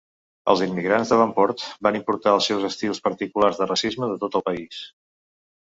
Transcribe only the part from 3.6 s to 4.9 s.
de racisme de tot el país.